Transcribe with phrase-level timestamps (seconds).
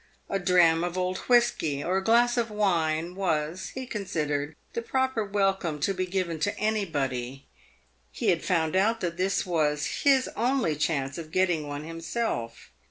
[0.31, 5.23] A dram of old whisky, or a glass of wine, was, he considered, the proper
[5.23, 7.45] welcome to be given to any body.
[8.11, 12.71] He had found out that this was his only chance of getting one himself.